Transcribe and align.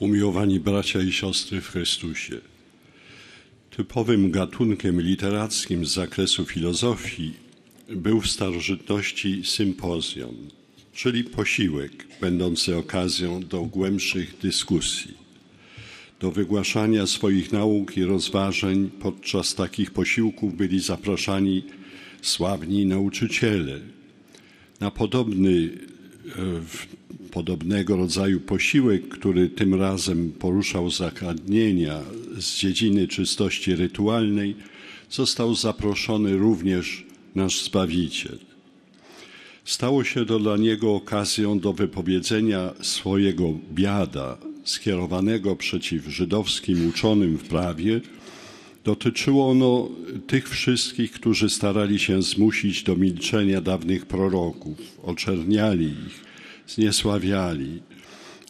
Umiłowani 0.00 0.60
bracia 0.60 1.02
i 1.02 1.12
siostry 1.12 1.60
w 1.60 1.68
Chrystusie, 1.68 2.40
typowym 3.70 4.30
gatunkiem 4.30 5.00
literackim 5.00 5.86
z 5.86 5.94
zakresu 5.94 6.44
filozofii 6.44 7.32
był 7.88 8.20
w 8.20 8.30
starożytności 8.30 9.42
sympozjon, 9.44 10.34
czyli 10.92 11.24
posiłek 11.24 12.06
będący 12.20 12.76
okazją 12.76 13.40
do 13.40 13.62
głębszych 13.62 14.38
dyskusji, 14.42 15.14
do 16.20 16.30
wygłaszania 16.30 17.06
swoich 17.06 17.52
nauk 17.52 17.96
i 17.96 18.04
rozważań. 18.04 18.90
Podczas 19.00 19.54
takich 19.54 19.90
posiłków 19.90 20.56
byli 20.56 20.80
zapraszani 20.80 21.62
sławni 22.22 22.86
nauczyciele. 22.86 23.80
Na 24.80 24.90
podobny 24.90 25.70
podobnego 27.30 27.96
rodzaju 27.96 28.40
posiłek, 28.40 29.08
który 29.08 29.48
tym 29.48 29.74
razem 29.74 30.32
poruszał 30.32 30.90
zagadnienia 30.90 32.00
z 32.38 32.56
dziedziny 32.56 33.08
czystości 33.08 33.76
rytualnej, 33.76 34.56
został 35.10 35.54
zaproszony 35.54 36.36
również 36.36 37.06
nasz 37.34 37.64
Zbawiciel. 37.64 38.38
Stało 39.64 40.04
się 40.04 40.26
to 40.26 40.38
dla 40.38 40.56
niego 40.56 40.94
okazją 40.94 41.60
do 41.60 41.72
wypowiedzenia 41.72 42.70
swojego 42.82 43.54
biada 43.72 44.38
skierowanego 44.64 45.56
przeciw 45.56 46.06
żydowskim 46.06 46.88
uczonym 46.88 47.38
w 47.38 47.48
prawie. 47.48 48.00
Dotyczyło 48.84 49.50
ono 49.50 49.88
tych 50.26 50.48
wszystkich, 50.48 51.12
którzy 51.12 51.50
starali 51.50 51.98
się 51.98 52.22
zmusić 52.22 52.82
do 52.82 52.96
milczenia 52.96 53.60
dawnych 53.60 54.06
proroków, 54.06 54.78
oczerniali 55.02 55.86
ich, 55.86 56.29
zniesławiali, 56.74 57.82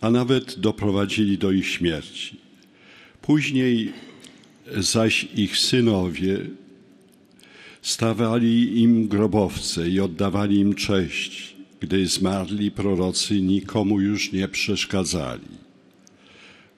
a 0.00 0.10
nawet 0.10 0.58
doprowadzili 0.58 1.38
do 1.38 1.52
ich 1.52 1.66
śmierci. 1.66 2.36
Później 3.22 3.92
zaś 4.76 5.28
ich 5.36 5.58
synowie 5.58 6.38
stawali 7.82 8.80
im 8.80 9.08
grobowce 9.08 9.88
i 9.88 10.00
oddawali 10.00 10.58
im 10.58 10.74
cześć, 10.74 11.56
gdy 11.80 12.06
zmarli 12.06 12.70
prorocy 12.70 13.40
nikomu 13.40 14.00
już 14.00 14.32
nie 14.32 14.48
przeszkadzali. 14.48 15.58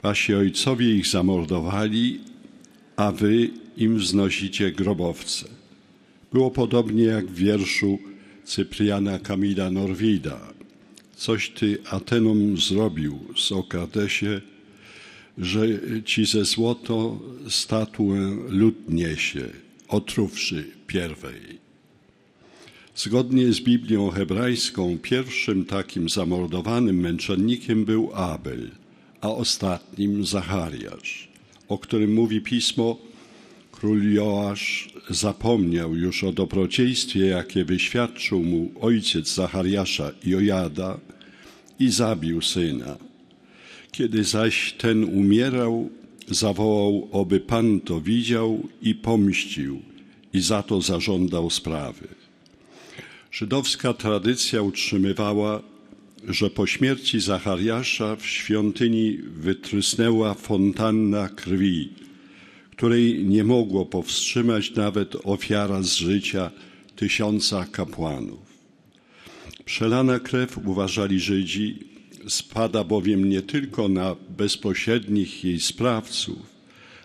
Wasi 0.03 0.35
ojcowie 0.35 0.95
ich 0.95 1.07
zamordowali, 1.07 2.21
a 2.97 3.13
wy 3.13 3.51
im 3.77 3.99
wznosicie 3.99 4.73
grobowce. 4.73 5.49
Było 6.33 6.51
podobnie 6.51 7.05
jak 7.05 7.27
w 7.27 7.35
wierszu 7.35 7.99
Cypriana 8.45 9.19
Kamila 9.19 9.71
Norwida. 9.71 10.50
Coś 11.21 11.51
ty 11.51 11.79
Atenom 11.91 12.57
zrobił, 12.57 13.19
Sokratesie, 13.37 14.41
że 15.39 15.67
ci 16.05 16.27
ze 16.27 16.45
złoto 16.45 17.19
statuę 17.49 18.37
lud 18.49 18.75
niesie, 18.89 19.49
otruwszy 19.89 20.65
pierwej. 20.87 21.59
Zgodnie 22.97 23.53
z 23.53 23.61
Biblią 23.61 24.11
hebrajską, 24.11 24.99
pierwszym 25.03 25.65
takim 25.65 26.09
zamordowanym 26.09 27.01
męczennikiem 27.01 27.85
był 27.85 28.11
Abel, 28.15 28.71
a 29.21 29.29
ostatnim 29.29 30.25
Zachariasz, 30.25 31.29
o 31.69 31.79
którym 31.79 32.13
mówi 32.13 32.41
pismo, 32.41 32.99
król 33.73 34.13
Joasz 34.13 34.89
zapomniał 35.11 35.97
już 35.97 36.25
o 36.25 36.33
dobrodziejstwie, 36.33 37.27
jakie 37.27 37.65
wyświadczył 37.65 38.43
mu 38.43 38.73
ojciec 38.81 39.35
Zachariasza 39.35 40.13
Jojada 40.25 41.01
i 41.79 41.91
zabił 41.91 42.43
syna. 42.43 42.97
Kiedy 43.93 44.25
zaś 44.25 44.73
ten 44.73 45.05
umierał, 45.05 45.91
zawołał, 46.29 47.09
oby 47.13 47.41
Pan 47.41 47.81
to 47.81 48.01
widział 48.01 48.69
i 48.83 48.95
pomścił 48.95 49.83
i 50.33 50.41
za 50.41 50.63
to 50.63 50.81
zażądał 50.81 51.51
sprawy. 51.51 52.09
Żydowska 53.33 53.95
tradycja 53.95 54.63
utrzymywała, 54.63 55.63
że 56.29 56.51
po 56.51 56.67
śmierci 56.67 57.21
Zachariasza 57.21 58.17
w 58.17 58.27
świątyni 58.27 59.19
wytrysnęła 59.19 60.35
fontanna 60.35 61.29
krwi, 61.29 61.89
której 62.81 63.25
nie 63.25 63.45
mogło 63.45 63.87
powstrzymać 63.87 64.75
nawet 64.75 65.17
ofiara 65.25 65.83
z 65.83 65.95
życia 65.95 66.51
tysiąca 66.97 67.67
kapłanów. 67.73 68.39
Przelana 69.65 70.19
krew, 70.19 70.59
uważali 70.67 71.21
Żydzi, 71.21 71.79
spada 72.29 72.85
bowiem 72.85 73.29
nie 73.29 73.43
tylko 73.43 73.89
na 73.89 74.17
bezpośrednich 74.29 75.45
jej 75.45 75.61
sprawców, 75.61 76.39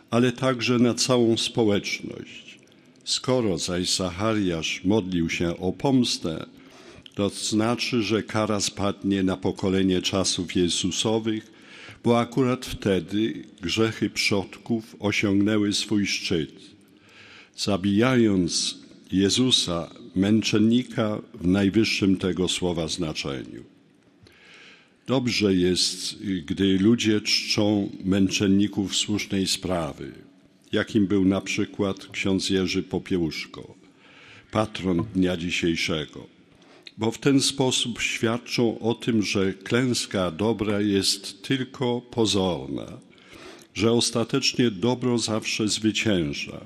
ale 0.10 0.32
także 0.32 0.80
na 0.80 0.94
całą 0.94 1.38
społeczność. 1.38 2.60
Skoro 3.04 3.58
zaś 3.58 3.96
Zachariasz 3.96 4.82
modlił 4.84 5.30
się 5.30 5.58
o 5.58 5.74
pomstę, 5.74 6.46
to 7.16 7.30
znaczy, 7.30 8.04
że 8.04 8.24
kara 8.24 8.60
spadnie 8.60 9.24
na 9.24 9.38
pokolenie 9.38 10.02
czasów 10.02 10.56
Jezusowych, 10.56 11.55
bo 12.06 12.20
akurat 12.20 12.66
wtedy 12.66 13.44
grzechy 13.62 14.10
przodków 14.10 14.96
osiągnęły 15.00 15.74
swój 15.74 16.08
szczyt. 16.08 16.52
Zabijając 17.58 18.78
Jezusa, 19.12 19.90
męczennika 20.16 21.22
w 21.34 21.48
najwyższym 21.48 22.18
tego 22.18 22.48
słowa 22.48 22.88
znaczeniu. 22.88 23.64
Dobrze 25.08 25.56
jest, 25.56 26.24
gdy 26.46 26.80
ludzie 26.80 27.22
czczą 27.22 27.90
męczenników 28.04 28.96
słusznej 28.96 29.48
sprawy, 29.48 30.12
jakim 30.72 31.08
był 31.08 31.26
na 31.26 31.42
przykład 31.42 32.08
ksiądz 32.08 32.50
Jerzy 32.50 32.84
Popiełuszko, 32.84 33.76
patron 34.52 35.06
dnia 35.16 35.38
dzisiejszego, 35.38 36.35
bo 36.98 37.12
w 37.12 37.18
ten 37.18 37.42
sposób 37.42 38.02
świadczą 38.02 38.80
o 38.80 38.94
tym, 38.94 39.22
że 39.22 39.54
klęska 39.54 40.32
dobra 40.32 40.82
jest 40.82 41.44
tylko 41.44 42.02
pozorna, 42.02 43.00
że 43.74 43.92
ostatecznie 43.92 44.72
dobro 44.72 45.18
zawsze 45.18 45.68
zwycięża. 45.68 46.66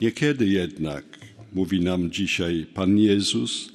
Niekiedy 0.00 0.46
jednak, 0.46 1.04
mówi 1.52 1.80
nam 1.80 2.10
dzisiaj 2.10 2.66
Pan 2.74 2.98
Jezus, 2.98 3.72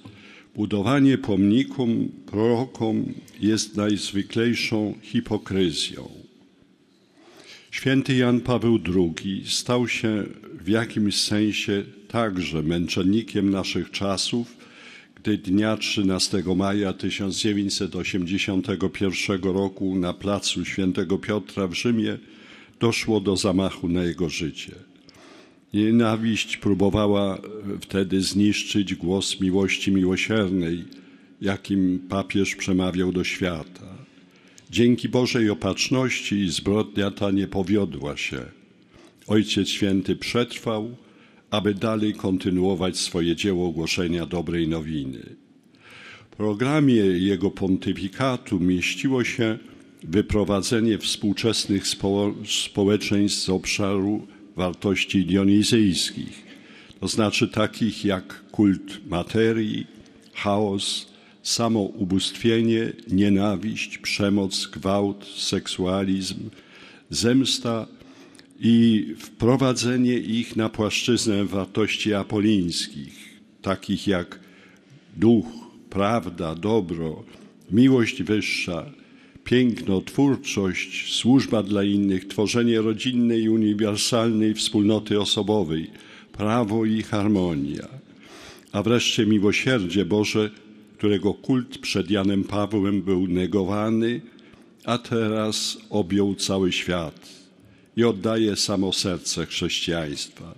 budowanie 0.56 1.18
pomnikom, 1.18 2.10
prorokom 2.26 3.14
jest 3.40 3.76
najzwyklejszą 3.76 4.96
hipokryzją. 5.02 6.10
Święty 7.72 8.16
Jan 8.16 8.42
Paweł 8.42 8.80
II 8.96 9.44
stał 9.48 9.88
się 9.88 10.24
w 10.62 10.68
jakimś 10.68 11.22
sensie 11.22 11.84
także 12.08 12.64
męczennikiem 12.64 13.50
naszych 13.50 13.92
czasów, 13.92 14.61
gdy 15.24 15.38
dnia 15.38 15.78
13 15.78 16.44
maja 16.56 16.94
1981 16.94 19.44
roku 19.44 19.96
na 19.96 20.14
placu 20.14 20.66
Świętego 20.66 21.18
Piotra 21.18 21.68
w 21.68 21.74
Rzymie 21.74 22.18
doszło 22.80 23.20
do 23.20 23.38
zamachu 23.38 23.90
na 23.90 24.04
jego 24.04 24.30
życie. 24.30 24.72
Nienawiść 25.74 26.58
próbowała 26.58 27.42
wtedy 27.82 28.22
zniszczyć 28.22 28.96
głos 28.96 29.42
miłości 29.42 29.92
miłosiernej, 29.92 30.84
jakim 31.42 32.00
papież 32.10 32.56
przemawiał 32.56 33.12
do 33.12 33.24
świata. 33.24 33.98
Dzięki 34.72 35.10
Bożej 35.10 35.50
opatrzności 35.50 36.50
zbrodnia 36.50 37.12
ta 37.12 37.32
nie 37.32 37.48
powiodła 37.48 38.18
się. 38.18 38.42
Ojciec 39.28 39.70
Święty 39.70 40.16
przetrwał, 40.16 40.96
aby 41.52 41.74
dalej 41.74 42.14
kontynuować 42.14 42.98
swoje 42.98 43.36
dzieło 43.36 43.72
głoszenia 43.72 44.26
dobrej 44.26 44.68
nowiny. 44.68 45.36
W 46.32 46.36
programie 46.36 46.96
jego 47.04 47.52
pontyfikatu 47.52 48.60
mieściło 48.60 49.24
się 49.24 49.58
wyprowadzenie 50.04 50.98
współczesnych 50.98 51.88
spo 51.88 52.34
społeczeństw 52.46 53.44
z 53.44 53.50
obszaru 53.50 54.28
wartości 54.56 55.26
dionizyjskich, 55.26 56.46
to 57.00 57.08
znaczy 57.08 57.48
takich 57.48 58.06
jak 58.06 58.44
kult 58.52 59.08
materii, 59.10 59.88
chaos, 60.34 61.12
samoubóstwienie, 61.44 62.94
nienawiść, 63.08 63.98
przemoc, 63.98 64.68
gwałt, 64.68 65.26
seksualizm, 65.38 66.50
zemsta 67.10 67.88
i 68.64 69.08
wprowadzenie 69.18 70.18
ich 70.18 70.56
na 70.56 70.70
płaszczyznę 70.70 71.46
wartości 71.46 72.14
apolińskich, 72.14 73.40
takich 73.62 74.08
jak 74.08 74.40
duch, 75.18 75.46
prawda, 75.90 76.56
dobro, 76.56 77.24
miłość 77.72 78.24
wyższa, 78.24 78.92
piękno, 79.44 80.02
twórczość, 80.02 81.14
służba 81.14 81.64
dla 81.64 81.84
innych, 81.84 82.28
tworzenie 82.28 82.82
rodzinnej 82.82 83.44
i 83.44 83.50
uniwersalnej 83.50 84.54
wspólnoty 84.54 85.22
osobowej, 85.22 85.92
prawo 86.32 86.86
i 86.86 87.02
harmonia, 87.02 87.88
a 88.72 88.84
wreszcie 88.84 89.26
miłosierdzie 89.26 90.06
Boże, 90.06 90.50
którego 90.98 91.34
kult 91.34 91.78
przed 91.78 92.12
Janem 92.12 92.44
Pawłem 92.44 93.02
był 93.02 93.28
negowany, 93.28 94.22
a 94.86 94.98
teraz 94.98 95.78
objął 95.90 96.36
cały 96.36 96.72
świat 96.72 97.41
i 97.98 98.04
oddaje 98.04 98.56
samo 98.56 98.94
serce 98.94 99.46
chrześcijaństwa. 99.46 100.56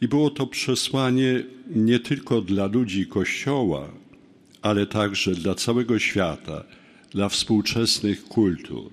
I 0.00 0.08
było 0.08 0.30
to 0.30 0.46
przesłanie 0.46 1.42
nie 1.74 2.00
tylko 2.00 2.40
dla 2.40 2.66
ludzi 2.66 3.06
Kościoła, 3.06 3.88
ale 4.62 4.86
także 4.86 5.34
dla 5.34 5.54
całego 5.54 5.98
świata, 5.98 6.64
dla 7.10 7.28
współczesnych 7.28 8.24
kultur. 8.24 8.90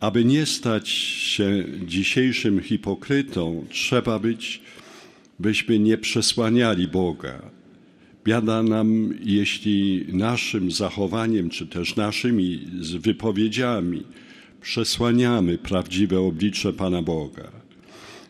Aby 0.00 0.24
nie 0.24 0.46
stać 0.46 0.88
się 0.88 1.64
dzisiejszym 1.86 2.60
hipokrytą, 2.60 3.66
trzeba 3.70 4.18
być, 4.18 4.60
byśmy 5.38 5.78
nie 5.78 5.98
przesłaniali 5.98 6.88
Boga. 6.88 7.42
Biada 8.24 8.62
nam, 8.62 9.14
jeśli 9.24 10.04
naszym 10.08 10.70
zachowaniem, 10.70 11.50
czy 11.50 11.66
też 11.66 11.96
naszymi 11.96 12.66
wypowiedziami 12.98 14.02
przesłaniamy 14.62 15.58
prawdziwe 15.58 16.20
oblicze 16.20 16.72
Pana 16.72 17.02
Boga. 17.02 17.52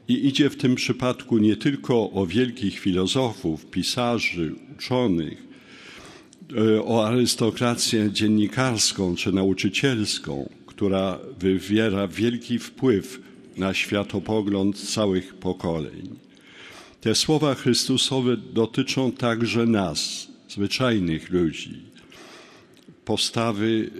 I 0.08 0.26
idzie 0.26 0.50
w 0.50 0.56
tym 0.56 0.74
przypadku 0.74 1.38
nie 1.38 1.56
tylko 1.56 2.10
o 2.10 2.26
wielkich 2.26 2.78
filozofów, 2.78 3.66
pisarzy, 3.66 4.54
uczonych, 4.76 5.42
e, 6.56 6.84
o 6.84 7.06
arystokrację 7.06 8.10
dziennikarską 8.12 9.16
czy 9.16 9.32
nauczycielską, 9.32 10.48
która 10.66 11.18
wywiera 11.38 12.08
wielki 12.08 12.58
wpływ 12.58 13.20
na 13.56 13.74
światopogląd 13.74 14.78
całych 14.78 15.34
pokoleń. 15.34 16.08
Te 17.00 17.14
słowa 17.14 17.54
Chrystusowe 17.54 18.36
dotyczą 18.36 19.12
także 19.12 19.66
nas, 19.66 20.28
zwyczajnych 20.48 21.30
ludzi, 21.30 21.91
postawy 23.04 23.90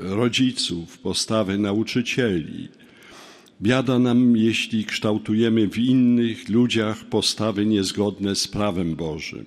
e, 0.00 0.14
rodziców, 0.14 0.98
postawy 0.98 1.58
nauczycieli. 1.58 2.68
Biada 3.62 3.98
nam, 3.98 4.36
jeśli 4.36 4.84
kształtujemy 4.84 5.68
w 5.68 5.78
innych 5.78 6.48
ludziach 6.48 7.04
postawy 7.04 7.66
niezgodne 7.66 8.34
z 8.34 8.48
prawem 8.48 8.96
Bożym 8.96 9.46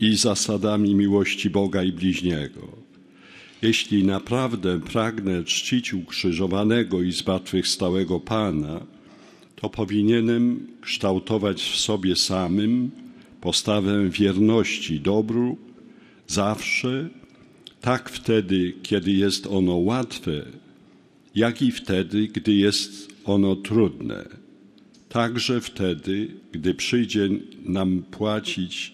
i 0.00 0.16
zasadami 0.16 0.94
miłości 0.94 1.50
Boga 1.50 1.82
i 1.82 1.92
bliźniego. 1.92 2.68
Jeśli 3.62 4.04
naprawdę 4.04 4.80
pragnę 4.80 5.44
czcić 5.44 5.94
ukrzyżowanego 5.94 7.02
i 7.02 7.12
zmartwychwstałego 7.12 8.20
Pana, 8.20 8.80
to 9.56 9.70
powinienem 9.70 10.66
kształtować 10.80 11.62
w 11.62 11.76
sobie 11.76 12.16
samym 12.16 12.90
postawę 13.40 14.08
wierności 14.08 15.00
dobru 15.00 15.56
zawsze, 16.26 17.08
tak 17.84 18.10
wtedy, 18.10 18.72
kiedy 18.82 19.12
jest 19.12 19.46
ono 19.46 19.76
łatwe, 19.76 20.44
jak 21.34 21.62
i 21.62 21.72
wtedy, 21.72 22.28
gdy 22.28 22.52
jest 22.52 23.08
ono 23.24 23.56
trudne. 23.56 24.28
Także 25.08 25.60
wtedy, 25.60 26.28
gdy 26.52 26.74
przyjdzie 26.74 27.28
nam 27.64 28.02
płacić 28.10 28.92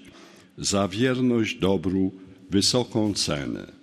za 0.59 0.89
wierność 0.89 1.55
dobru 1.59 2.13
wysoką 2.51 3.15
cenę. 3.15 3.80